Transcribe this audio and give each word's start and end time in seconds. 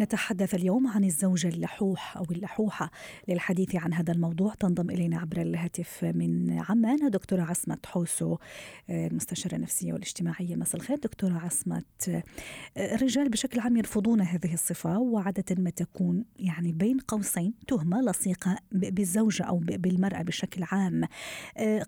نتحدث 0.00 0.54
اليوم 0.54 0.86
عن 0.86 1.04
الزوج 1.04 1.46
اللحوح 1.46 2.16
أو 2.16 2.24
اللحوحة 2.30 2.90
للحديث 3.28 3.76
عن 3.76 3.94
هذا 3.94 4.12
الموضوع. 4.12 4.54
تنضم 4.54 4.90
إلينا 4.90 5.18
عبر 5.18 5.40
الهاتف 5.40 6.04
من 6.04 6.58
عمان 6.68 7.10
دكتورة 7.10 7.42
عصمت 7.42 7.86
حوسو 7.86 8.36
المستشارة 8.90 9.54
النفسية 9.54 9.92
والاجتماعية. 9.92 10.56
مساء 10.56 10.80
الخير 10.80 10.96
دكتورة 10.96 11.34
عصمت 11.34 12.22
الرجال 12.76 13.28
بشكل 13.28 13.60
عام 13.60 13.76
يرفضون 13.76 14.20
هذه 14.20 14.54
الصفة 14.54 14.98
وعادة 14.98 15.62
ما 15.62 15.70
تكون 15.70 16.24
يعني 16.38 16.72
بين 16.72 16.98
قوسين 16.98 17.54
تهمة 17.68 18.00
لصيقة 18.00 18.58
بالزوجة 18.72 19.42
أو 19.42 19.58
بالمرأة 19.58 20.22
بشكل 20.22 20.62
عام. 20.62 21.04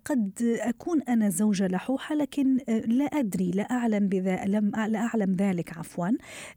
قد 0.05 0.59
أكون 0.61 1.03
أنا 1.03 1.29
زوجة 1.29 1.67
لحوحة 1.67 2.15
لكن 2.15 2.59
لا 2.87 3.05
أدري 3.05 3.51
لا 3.51 3.63
أعلم 3.63 4.09
بذا 4.09 4.45
لم 4.45 4.71
لا 4.71 4.99
أعلم 4.99 5.33
ذلك 5.33 5.79
عفوا. 5.79 6.09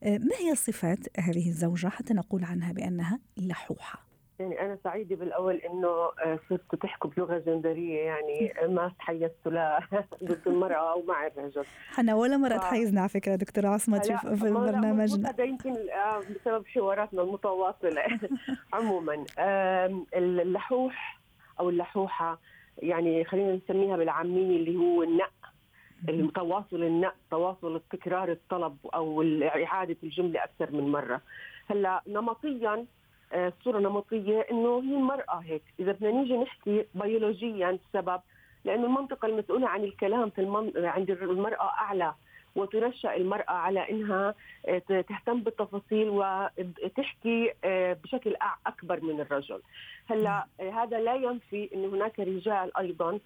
ما 0.04 0.36
هي 0.40 0.56
صفات 0.56 1.00
هذه 1.20 1.47
هذه 1.48 1.54
الزوجة 1.54 1.88
حتى 1.88 2.14
نقول 2.14 2.44
عنها 2.44 2.72
بأنها 2.72 3.20
لحوحة. 3.38 4.00
يعني 4.40 4.62
أنا 4.62 4.78
سعيدة 4.84 5.16
بالأول 5.16 5.56
إنه 5.56 5.88
آه، 5.88 6.40
صرتوا 6.50 6.80
تحكوا 6.80 7.10
بلغة 7.10 7.38
جندرية 7.38 8.00
يعني 8.00 8.54
ما 8.68 8.92
تحيزتوا 9.00 9.52
لا 9.52 9.80
ضد 10.24 10.42
المرأة 10.48 10.92
أو 10.92 11.04
مع 11.04 11.28
الرجل. 11.28 11.66
أنا 12.00 12.16
ولا 12.16 12.38
مرة 12.38 12.58
ف... 12.58 12.62
تحيزنا 12.62 13.00
على 13.00 13.10
فكرة 13.10 13.36
دكتورة 13.36 13.68
عصمت 13.68 14.12
في 14.12 14.52
برنامجنا 14.52 15.30
هذا 15.30 15.44
يمكن 15.44 15.76
آه، 15.90 16.20
بسبب 16.20 16.68
حواراتنا 16.68 17.22
المتواصلة. 17.22 18.04
عموما 18.74 19.26
اللحوح 20.16 21.20
أو 21.60 21.70
اللحوحة 21.70 22.40
يعني 22.78 23.26
خلينا 23.26 23.56
نسميها 23.56 23.98
بالعامية 23.98 24.58
اللي 24.58 24.76
هو 24.78 25.04
النق 25.04 25.32
التواصل 26.10 26.84
النق 26.84 27.16
تواصل 27.32 27.76
التكرار 27.76 28.32
الطلب 28.32 28.78
أو 28.94 29.22
إعادة 29.44 29.98
الجملة 30.04 30.44
أكثر 30.44 30.72
من 30.72 30.92
مرة. 30.92 31.22
هلأ 31.68 32.02
نمطيا 32.08 32.86
آه، 33.34 33.48
الصورة 33.48 33.80
نمطيه 33.80 34.40
إنه 34.52 34.80
هي 34.80 34.96
المرأة 34.96 35.36
هيك. 35.36 35.64
إذا 35.80 35.92
بدنا 35.92 36.12
نيجي 36.12 36.38
نحكي 36.38 36.86
بيولوجيا 36.96 37.70
السبب 37.70 38.22
لأنه 38.66 38.86
المنطقة 38.86 39.26
المسؤولة 39.26 39.68
عن 39.68 39.84
الكلام 39.84 40.30
في 40.30 40.42
المن... 40.42 40.72
عند 40.76 41.12
المرأة 41.12 41.70
أعلى. 41.82 42.14
وتنشأ 42.58 43.16
المرأة 43.16 43.52
على 43.52 43.90
أنها 43.90 44.36
آه، 44.66 44.78
تهتم 44.80 45.42
بالتفاصيل 45.42 46.10
وتحكي 46.10 47.54
آه، 47.64 47.94
بشكل 48.04 48.36
أكبر 48.68 49.04
من 49.04 49.22
الرجل. 49.22 49.62
هلأ 50.10 50.46
آه، 50.60 50.70
هذا 50.70 51.00
لا 51.00 51.16
ينفي 51.16 51.70
أن 51.74 51.86
هناك 51.86 52.20
رجال 52.20 52.78
أيضا 52.78 53.20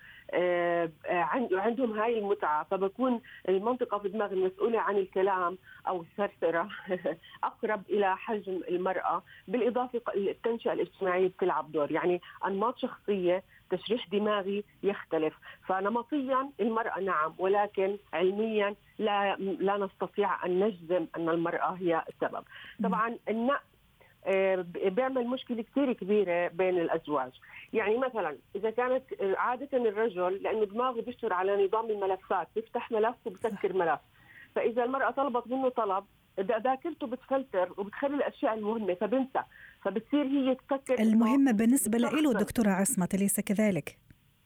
عندهم 1.52 2.00
هاي 2.00 2.20
المتعة. 2.20 2.64
فبكون 2.64 3.22
المنطقة 3.50 3.98
في 3.98 4.08
الدماغ 4.08 4.34
المسؤولة 4.34 4.80
عن 4.80 4.98
الكلام 4.98 5.58
أو 5.88 6.02
الثرثرة 6.02 6.70
أقرب 7.44 7.82
إلى 7.90 8.18
حجم 8.18 8.62
المرأة 8.70 9.23
بالإضافة 9.48 10.02
التنشئة 10.16 10.73
الاجتماعية 10.73 11.28
بتلعب 11.28 11.72
دور. 11.72 11.92
يعني 11.92 12.22
أنماط 12.45 12.78
شخصية 12.78 13.44
تشريح 13.72 14.08
دماغي 14.08 14.64
يختلف. 14.83 15.33
فنمطيا 15.67 16.49
المرأة 16.59 16.99
نعم 16.99 17.33
ولكن 17.37 17.98
علميا 18.14 18.76
لا 18.99 19.36
لا 19.37 19.77
نستطيع 19.77 20.45
أن 20.45 20.59
نجزم 20.59 21.08
أن 21.17 21.30
المرأة 21.30 21.71
هي 21.71 22.04
السبب. 22.10 22.43
طبعا 22.83 23.17
النق 23.30 23.61
آه، 24.26 24.65
بيعمل 24.76 25.27
مشكلة 25.27 25.64
كثير 25.64 25.93
كبيرة 25.93 26.48
بين 26.48 26.80
الأزواج. 26.80 27.31
يعني 27.73 27.98
مثلا 27.98 28.37
إذا 28.55 28.70
كانت 28.70 29.04
عادة 29.37 29.77
الرجل 29.77 30.43
لأنه 30.43 30.65
دماغه 30.65 31.02
بيشتغل 31.02 31.33
على 31.33 31.65
نظام 31.65 31.86
الملفات 31.89 32.48
بيفتح 32.55 32.92
ملف 32.92 33.15
وبسكر 33.26 33.73
ملف. 33.73 33.99
فإذا 34.55 34.83
المرأة 34.83 35.11
طلبت 35.11 35.48
منه 35.48 35.70
طلب 35.70 36.04
ذاكرته 36.39 37.08
بتفلتر 37.08 37.73
وبتخلي 37.77 38.15
الأشياء 38.15 38.53
المهمة 38.53 38.93
فبنسى 38.93 39.43
فبتصير 39.81 40.25
هي 40.25 40.55
تفكر 40.55 40.99
المهمة 40.99 41.52
بالنسبة 41.52 41.97
له 41.97 42.33
دكتورة 42.33 42.69
عصمت 42.69 43.14
أليس 43.14 43.39
كذلك؟ 43.39 43.97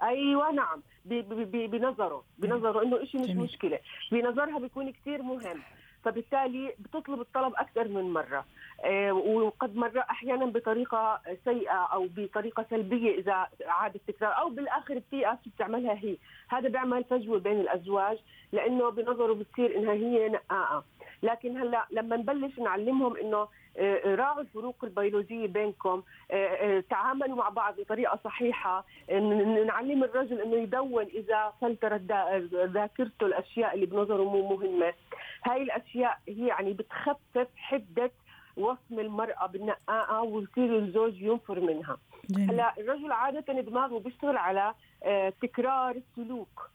أيوه 0.04 0.52
نعم 0.52 0.82
بنظره 1.06 2.24
بنظره 2.38 2.84
إنه 2.84 3.06
شيء 3.06 3.22
مش 3.22 3.28
جميل. 3.28 3.44
مشكلة 3.44 3.80
بنظرها 4.12 4.60
بيكون 4.60 4.92
كثير 4.92 5.22
مهم 5.22 5.62
فبالتالي 6.04 6.76
بتطلب 6.80 7.22
الطلب 7.22 7.54
أكثر 7.56 7.88
من 7.88 8.14
مرة 8.14 8.46
آه 8.86 9.12
وقد 9.14 9.76
مرة 9.76 10.00
أحيانا 10.00 10.46
بطريقة 10.46 11.22
سيئة 11.46 11.86
أو 11.94 12.08
بطريقة 12.18 12.66
سلبية 12.70 13.20
إذا 13.20 13.48
عاد 13.66 13.96
التكرار 13.96 14.32
أو 14.32 14.50
بالآخر 14.50 15.00
بتيأس 15.00 15.38
بتعملها 15.56 15.94
هي 15.94 16.18
هذا 16.50 16.70
بيعمل 16.70 17.04
فجوة 17.04 17.40
بين 17.40 17.60
الأزواج 17.60 18.18
لأنه 18.52 18.90
بنظره 18.90 19.34
بتصير 19.34 19.78
إنها 19.78 19.94
هي 19.94 20.30
نقاءة 20.30 20.86
لكن 21.24 21.58
هلا 21.58 21.86
لما 21.92 22.18
نبلش 22.18 22.60
نعلمهم 22.60 23.18
إنه 23.18 23.48
آه، 23.78 23.96
آه، 24.06 24.16
راعوا 24.16 24.42
الفروق 24.42 24.76
البيولوجية 24.84 25.48
بينكم 25.48 26.04
آه، 26.32 26.84
تعاملوا 26.90 27.36
مع 27.38 27.50
بعض 27.50 27.80
بطريقة 27.80 28.20
صحيحة 28.24 28.86
نعلم 29.68 30.04
الرجل 30.04 30.42
إنه 30.42 30.56
يدون 30.56 31.04
إذا 31.04 31.54
فلترت 31.62 32.02
ذاكرته 32.54 33.26
الأشياء 33.26 33.76
اللي 33.76 33.86
بنظره 33.86 34.24
مو 34.24 34.56
مهمة. 34.56 34.94
هاي 35.46 35.62
الأشياء 35.62 36.20
هي 36.28 36.48
يعني 36.48 36.74
بتخفف 36.74 37.48
حدة 37.58 38.12
وصم 38.58 39.00
المرأة 39.00 39.46
بالنقاءة 39.46 40.22
ويصير 40.22 40.78
الزوج 40.78 41.22
ينفر 41.22 41.60
منها. 41.60 41.98
هلا 42.38 42.74
الرجل 42.78 43.12
عادة 43.12 43.62
دماغه 43.62 44.00
بيشتغل 44.00 44.38
على 44.38 44.74
تكرار 45.42 45.96
السلوك 45.96 46.70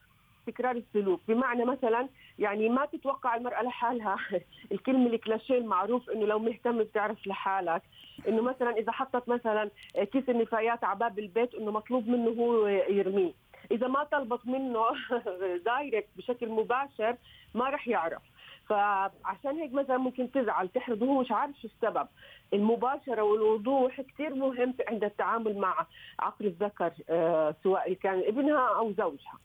تكرار 0.47 0.77
السلوك. 0.77 1.21
بمعنى 1.29 1.65
مثلا 1.65 2.09
يعني 2.41 2.69
ما 2.69 2.87
تتوقع 2.87 3.37
المرأة 3.37 3.63
لحالها. 3.63 4.17
الكلمة 4.73 5.07
الكلاشيه 5.07 5.59
المعروف 5.59 6.11
إنه 6.11 6.27
لو 6.27 6.39
مهتم 6.39 6.79
بتعرف 6.79 7.27
لحالك. 7.27 7.83
إنه 8.29 8.43
مثلا 8.43 8.71
إذا 8.71 8.93
حطت 8.93 9.29
مثلا 9.29 9.71
كيس 9.95 10.29
النفايات 10.29 10.85
على 10.85 10.99
باب 10.99 11.19
البيت 11.19 11.55
إنه 11.55 11.71
مطلوب 11.71 12.09
منه 12.09 12.31
هو 12.31 12.67
يرميه. 12.67 13.33
إذا 13.71 13.89
ما 13.89 14.05
طلبت 14.05 14.47
منه 14.47 14.85
دايركت 15.67 16.09
بشكل 16.17 16.49
مباشر 16.49 17.17
ما 17.55 17.71
رح 17.71 17.89
يعرف. 17.89 18.23
فعشان 18.69 19.57
هيك 19.59 19.73
مثلا 19.73 19.99
ممكن 19.99 20.31
تزعل 20.33 20.69
تحرض. 20.69 21.03
وهو 21.03 21.21
مش 21.21 21.33
عارف 21.33 21.57
شو 21.63 21.69
السبب. 21.69 22.09
المباشرة 22.55 23.23
والوضوح 23.23 24.01
كثير 24.01 24.35
مهم 24.35 24.75
عند 24.89 25.05
التعامل 25.05 25.59
مع 25.59 25.87
عقل 26.19 26.47
الذكر 26.47 26.93
آه 27.11 27.55
سواء 27.63 27.93
كان 27.93 28.19
ابنها 28.27 28.69
أو 28.77 28.93
زوجها. 28.93 29.39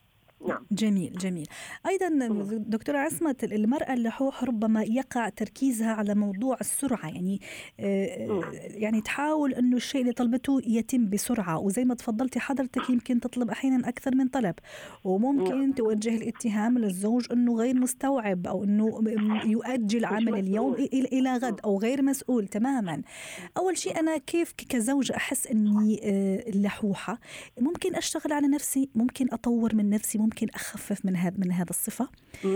نعم. 0.48 0.66
جميل 0.72 1.14
جميل. 1.14 1.48
أيضا 1.88 2.10
دكتورة 2.58 2.98
عصمت 2.98 3.44
المرأة 3.44 3.94
اللحوح 3.94 4.44
ربما 4.44 4.84
يقع 4.84 5.30
تركيزها 5.30 5.92
على 5.92 6.16
موضوع 6.16 6.58
السرعة 6.62 7.08
يعني 7.08 7.42
آه 7.80 8.52
يعني 8.54 9.02
تحاول 9.02 9.54
إنه 9.54 9.78
الشيء 9.78 10.02
اللي 10.02 10.14
طلبته 10.14 10.62
يتم 10.68 11.10
بسرعة. 11.10 11.60
وزي 11.60 11.86
ما 11.86 11.96
تفضلتي 11.96 12.40
حضرتك 12.40 12.90
يمكن 12.90 13.20
تطلب 13.20 13.50
أحيانا 13.50 13.90
أكثر 13.90 14.16
من 14.16 14.28
طلب. 14.28 14.56
وممكن 15.04 15.60
نعم. 15.60 15.72
توجه 15.72 16.16
الاتهام 16.16 16.78
للزوج 16.78 17.28
إنه 17.32 17.56
غير 17.56 17.76
مستوعب 17.76 18.48
أو 18.48 18.64
إنه 18.64 19.04
يؤجل 19.46 20.06
عمل 20.06 20.36
اليوم 20.36 20.74
إلى 20.94 21.34
غد 21.38 21.60
أو 21.66 21.80
غير 21.80 22.02
مسؤول 22.02 22.48
تماما. 22.48 23.02
أول 23.58 23.78
شيء 23.78 24.00
أنا 24.00 24.18
كيف 24.18 24.54
كزوجه 24.70 25.16
أحس 25.16 25.48
إني 25.48 26.00
آه 26.04 26.44
لحوحة؟ 26.50 27.20
ممكن 27.60 27.96
أشتغل 27.96 28.34
على 28.34 28.48
نفسي 28.48 28.90
ممكن 28.96 29.28
أطور 29.32 29.76
من 29.76 29.90
نفسي 29.90 30.25
ممكن 30.26 30.48
أخفف 30.56 31.06
من 31.06 31.16
هذا 31.16 31.36
من 31.38 31.52
هذا 31.52 31.70
الصفة 31.70 32.06
100% 32.06 32.46
100% 32.46 32.48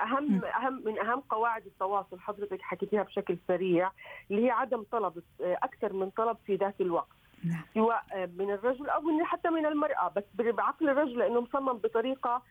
أهم 0.00 0.32
م. 0.32 0.44
أهم 0.44 0.82
من 0.84 0.98
أهم 0.98 1.20
قواعد 1.20 1.66
التواصل 1.66 2.20
حضرتك 2.20 2.62
حكيتيها 2.62 3.02
بشكل 3.02 3.38
سريع 3.48 3.90
اللي 4.30 4.46
هي 4.46 4.50
عدم 4.50 4.82
طلب 4.92 5.22
أكثر 5.40 5.92
من 5.92 6.10
طلب 6.10 6.36
في 6.46 6.56
ذات 6.56 6.80
الوقت 6.80 7.18
نعم. 7.44 7.62
سواء 7.74 8.04
من 8.38 8.50
الرجل 8.50 8.88
أو 8.88 9.00
من 9.00 9.24
حتى 9.24 9.50
من 9.50 9.66
المرأة 9.66 10.12
بس 10.16 10.24
بعقل 10.38 10.88
الرجل 10.88 11.18
لأنه 11.18 11.40
مصمم 11.40 11.72
بطريقة 11.72 12.42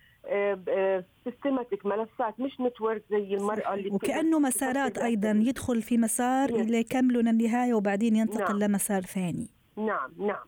systematic 1.24 1.86
ملفات 1.86 2.40
مش 2.40 2.62
network 2.62 3.04
زي 3.10 3.34
المرأة 3.34 3.74
اللي 3.74 3.90
وكأنه 3.90 4.40
مسارات 4.40 4.98
أيضا 4.98 5.32
يدخل 5.32 5.82
في 5.82 5.98
مسار 5.98 6.52
ليكملوا 6.52 7.22
للنهايه 7.22 7.74
وبعدين 7.74 8.16
ينتقل 8.16 8.60
نعم. 8.60 8.72
لمسار 8.72 9.02
ثاني 9.02 9.50
نعم 9.78 10.12
نعم. 10.18 10.46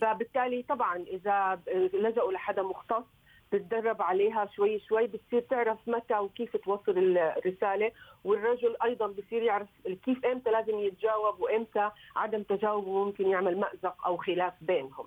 فبالتالي 0.00 0.62
طبعا 0.62 0.96
إذا 0.96 1.60
لجأوا 1.94 2.32
لحدا 2.32 2.62
مختص 2.62 3.04
تتدرب 3.50 4.02
عليها 4.02 4.48
شوي 4.56 4.80
شوي 4.88 5.06
بتصير 5.06 5.40
تعرف 5.40 5.78
متى 5.86 6.18
وكيف 6.18 6.56
توصل 6.56 6.98
الرسالة 6.98 7.92
والرجل 8.24 8.76
أيضا 8.84 9.06
بصير 9.06 9.42
يعرف 9.42 9.68
كيف 10.04 10.24
إمتى 10.24 10.50
لازم 10.50 10.78
يتجاوب 10.78 11.40
وإمتى 11.40 11.90
عدم 12.16 12.42
تجاوبه 12.42 13.04
ممكن 13.04 13.26
يعمل 13.26 13.56
مأزق 13.56 14.06
أو 14.06 14.16
خلاف 14.16 14.52
بينهم. 14.60 15.06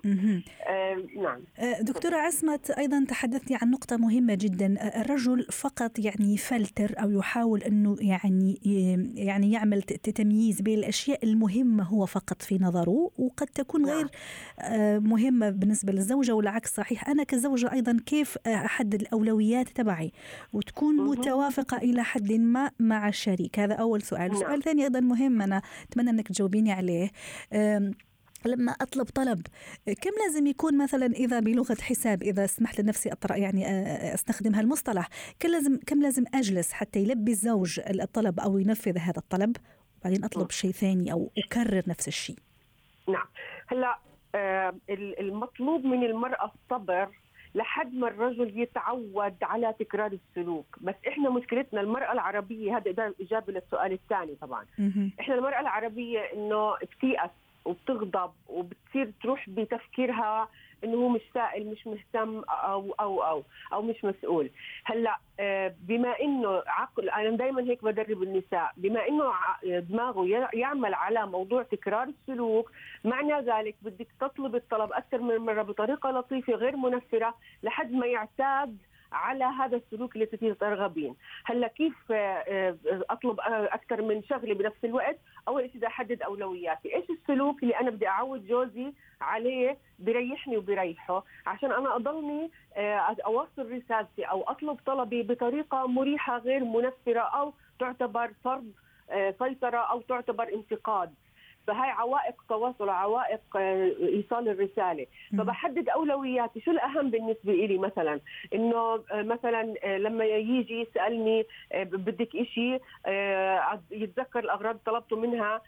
آه 0.68 1.02
نعم. 1.16 1.40
دكتورة 1.80 2.16
عصمت 2.16 2.70
أيضا 2.70 3.04
تحدثتي 3.08 3.58
عن 3.62 3.70
نقطة 3.70 3.96
مهمة 3.96 4.34
جدا 4.34 5.00
الرجل 5.00 5.42
فقط 5.42 5.98
يعني 5.98 6.34
يفلتر 6.34 6.94
أو 7.02 7.10
يحاول 7.10 7.62
إنه 7.62 7.96
يعني 8.00 8.60
يعني 9.14 9.52
يعمل 9.52 9.82
تمييز 9.82 10.60
بين 10.60 10.78
الأشياء 10.78 11.24
المهمة 11.24 11.84
هو 11.84 12.06
فقط 12.06 12.42
في 12.42 12.58
نظره 12.60 13.10
وقد 13.18 13.46
تكون 13.46 13.86
غير 13.86 14.06
نعم. 14.60 15.04
مهمة 15.04 15.50
بالنسبة 15.50 15.92
للزوجة 15.92 16.32
والعكس 16.32 16.74
صحيح 16.74 17.08
أنا 17.08 17.24
كزوجة 17.24 17.72
أيضا 17.72 17.96
كيف 18.06 18.31
احدد 18.46 19.00
الأولويات 19.00 19.68
تبعي 19.68 20.12
وتكون 20.52 20.96
متوافقة 20.96 21.76
إلى 21.76 22.04
حد 22.04 22.32
ما 22.32 22.70
مع 22.80 23.08
الشريك. 23.08 23.58
هذا 23.58 23.74
أول 23.74 24.02
سؤال. 24.02 24.30
السؤال 24.30 24.48
نعم. 24.48 24.58
الثاني 24.58 24.82
أيضا 24.82 25.00
مهم 25.00 25.42
أنا 25.42 25.62
أتمنى 25.90 26.10
أنك 26.10 26.28
تجاوبيني 26.28 26.72
عليه. 26.72 27.10
لما 28.46 28.72
أطلب 28.72 29.06
طلب 29.06 29.46
كم 29.86 30.10
لازم 30.26 30.46
يكون 30.46 30.82
مثلا 30.82 31.06
إذا 31.06 31.40
بلغة 31.40 31.76
حساب 31.80 32.22
إذا 32.22 32.46
سمحت 32.46 32.80
لنفسي 32.80 33.12
أطرق 33.12 33.38
يعني 33.38 33.64
استخدم 34.14 34.54
هالمصطلح 34.54 35.08
كم 35.40 35.48
لازم 35.48 35.78
كم 35.86 36.02
لازم 36.02 36.24
أجلس 36.34 36.72
حتى 36.72 36.98
يلبي 36.98 37.30
الزوج 37.30 37.80
الطلب 37.80 38.40
أو 38.40 38.58
ينفذ 38.58 38.98
هذا 38.98 39.18
الطلب؟ 39.18 39.56
وبعدين 40.00 40.24
أطلب 40.24 40.50
شيء 40.50 40.70
ثاني 40.70 41.12
أو 41.12 41.30
أكرر 41.38 41.82
نفس 41.86 42.08
الشيء. 42.08 42.36
نعم. 43.08 43.26
هلأ 43.66 43.98
آه 44.34 44.74
المطلوب 45.20 45.84
من 45.84 46.04
المرأة 46.04 46.52
الصبر 46.54 47.08
لحد 47.54 47.94
ما 47.94 48.08
الرجل 48.08 48.60
يتعود 48.60 49.34
على 49.42 49.74
تكرار 49.78 50.12
السلوك. 50.12 50.66
بس 50.80 50.94
إحنا 51.08 51.30
مشكلتنا 51.30 51.80
المرأة 51.80 52.12
العربية 52.12 52.76
هذا 52.76 53.12
إجابة 53.20 53.52
للسؤال 53.52 53.92
الثاني 53.92 54.34
طبعا. 54.40 54.64
إحنا 55.20 55.34
المرأة 55.34 55.60
العربية 55.60 56.20
إنه 56.20 56.74
بتيأس 56.82 57.30
وبتغضب 57.64 58.32
وبتصير 58.48 59.12
تروح 59.22 59.50
بتفكيرها 59.50 60.48
إنه 60.84 60.96
هو 60.96 61.08
مش 61.08 61.20
سائل 61.34 61.66
مش 61.66 61.86
مهتم 61.86 62.42
أو 62.48 62.94
أو 63.00 63.22
أو 63.22 63.42
أو 63.72 63.82
مش 63.82 64.04
مسؤول. 64.04 64.50
هلأ 64.84 65.18
آه، 65.40 65.74
بما 65.80 66.20
إنه 66.20 66.62
عقل 66.66 67.10
أنا 67.10 67.36
دائما 67.36 67.62
هيك 67.62 67.84
بدرب 67.84 68.22
النساء 68.22 68.72
بما 68.76 69.08
إنه 69.08 69.32
دماغه 69.80 70.48
يعمل 70.54 70.94
على 70.94 71.26
موضوع 71.26 71.62
تكرار 71.62 72.08
السلوك 72.08 72.70
معنى 73.04 73.40
ذلك 73.40 73.74
بدك 73.82 74.08
تطلب 74.20 74.54
الطلب 74.54 74.92
أكثر 74.92 75.18
من 75.18 75.36
مرة 75.36 75.62
بطريقة 75.62 76.10
لطيفة 76.10 76.52
غير 76.52 76.76
منفرة 76.76 77.34
لحد 77.62 77.92
ما 77.92 78.06
يعتاد 78.06 78.76
على 79.12 79.44
هذا 79.44 79.76
السلوك 79.76 80.14
اللي 80.14 80.26
ترغبين 80.54 81.14
هلا 81.44 81.66
كيف 81.66 82.12
آه، 82.12 82.14
آه، 82.48 82.76
أطلب 83.10 83.40
أكثر 83.46 84.02
من 84.02 84.22
شغلة 84.22 84.54
بنفس 84.54 84.84
الوقت 84.84 85.18
اول 85.48 85.62
شيء 85.62 85.76
بدي 85.76 85.86
أحدد 85.86 86.22
أولوياتي؟ 86.22 86.96
إيش 86.96 87.04
السلوك 87.10 87.62
اللي 87.62 87.80
أنا 87.80 87.90
بدي 87.90 88.08
أعود 88.08 88.46
جوزي 88.46 88.92
عليه 89.20 89.78
بريحني 89.98 90.56
وبريحه 90.56 91.24
عشان 91.46 91.72
أنا 91.72 91.96
أضلني 91.96 92.50
آه، 92.76 93.16
اوصل 93.26 93.72
رسالتي 93.72 94.24
أو 94.24 94.42
أطلب 94.42 94.78
طلبي 94.86 95.22
بطريقة 95.22 95.86
مريحة 95.86 96.38
غير 96.38 96.64
منفرة 96.64 97.20
أو 97.20 97.54
تعتبر 97.78 98.30
فرض 98.44 98.72
سيطرة 99.38 99.78
أو 99.78 100.00
تعتبر 100.00 100.54
انتقاد. 100.54 101.14
فهاي 101.66 101.90
عوائق 101.90 102.34
تواصل 102.48 102.88
عوائق 102.88 103.40
آه، 103.56 103.92
إيصال 104.00 104.48
الرسالة. 104.48 105.06
فبحدد 105.38 105.88
أولوياتي. 105.88 106.60
شو 106.60 106.70
الأهم 106.70 107.10
بالنسبة 107.10 107.52
لي 107.52 107.78
مثلا؟ 107.78 108.20
إنه 108.54 108.78
آه، 108.78 109.22
مثلا 109.22 109.74
آه، 109.84 109.98
لما 109.98 110.24
يجي 110.24 110.80
يسألني 110.80 111.46
بدك 111.84 112.36
إشي 112.36 112.78
يتذكر 113.90 114.38
الأغراض 114.38 114.78
طلبته 114.86 115.16
منها 115.16 115.60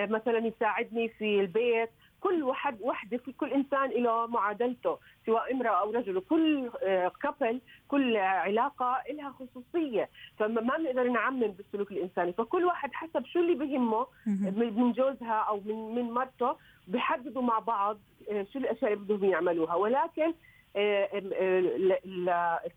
مثلا 0.00 0.46
يساعدني 0.46 1.08
في 1.08 1.40
البيت 1.40 1.90
كل 2.20 2.42
واحد 2.42 2.76
وحدة 2.80 3.16
في 3.18 3.32
كل 3.32 3.52
إنسان 3.52 3.90
له 3.90 4.26
معادلته 4.26 4.98
سواء 5.26 5.52
امرأة 5.52 5.80
أو 5.80 5.90
رجل. 5.90 6.16
وكل 6.16 6.70
كابل 7.22 7.54
آه، 7.54 7.60
كل 7.88 8.16
علاقة 8.16 9.02
لها 9.10 9.30
خصوصية. 9.30 10.08
فما 10.38 10.60
ما 10.60 10.76
بنقدر 10.76 11.08
نعمم 11.08 11.46
بالسلوك 11.48 11.90
الإنساني. 11.92 12.32
فكل 12.32 12.64
واحد 12.64 12.92
حسب 12.92 13.26
شو 13.26 13.40
اللي 13.40 13.54
بهمه 13.54 14.06
من 14.50 14.92
جوزها 14.92 15.34
أو 15.48 15.60
من 15.64 15.94
من 15.94 16.10
مرته 16.10 16.56
بحددوا 16.88 17.42
مع 17.42 17.58
بعض 17.58 17.98
آه، 18.30 18.46
شو 18.52 18.58
الأشياء 18.58 18.92
اللي 18.92 19.04
بدهم 19.04 19.24
يعملوها. 19.30 19.74
ولكن 19.74 20.34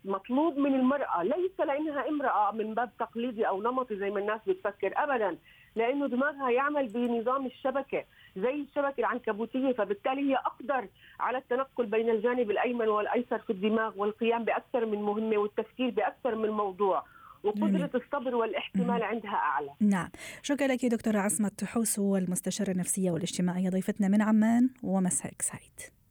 المطلوب 0.04 0.58
من 0.58 0.74
المرأة 0.74 1.22
ليس 1.22 1.60
لأنها 1.60 2.08
امرأة 2.08 2.52
من 2.52 2.74
باب 2.74 2.90
تقليدي 2.98 3.48
أو 3.48 3.62
نمطي 3.62 3.96
زي 3.96 4.10
ما 4.10 4.20
الناس 4.20 4.40
بتفكر 4.46 4.92
أبدا 4.96 5.38
لأنه 5.76 6.06
دماغها 6.06 6.50
يعمل 6.50 6.88
بنظام 6.88 7.46
الشبكة 7.46 8.04
زي 8.36 8.54
الشبكة 8.54 9.00
العنكبوتية 9.00 9.72
فبالتالي 9.72 10.30
هي 10.30 10.36
أقدر 10.36 10.88
على 11.20 11.38
التنقل 11.38 11.86
بين 11.86 12.10
الجانب 12.10 12.50
الأيمن 12.50 12.88
والأيسر 12.88 13.38
في 13.38 13.50
الدماغ 13.50 13.92
والقيام 13.96 14.44
بأكثر 14.44 14.86
من 14.86 15.02
مهمة 15.02 15.36
والتفكير 15.36 15.90
بأكثر 15.90 16.34
من 16.34 16.48
موضوع 16.50 17.04
وقدرة 17.44 17.90
الصبر 17.94 18.34
والاحتمال 18.34 19.02
عندها 19.02 19.34
أعلى. 19.34 19.70
نعم. 19.80 20.08
شكرا 20.42 20.66
لك 20.66 20.86
دكتورة 20.86 21.18
عصمت 21.18 21.64
حوسو 21.64 22.16
المستشارة 22.16 22.70
النفسية 22.70 23.10
والاجتماعية 23.10 23.70
ضيفتنا 23.70 24.08
من 24.08 24.22
عمان 24.22 24.70
ومساءك 24.82 25.42
سعيد. 25.42 26.01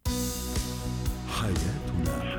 حياتنا 1.41 2.30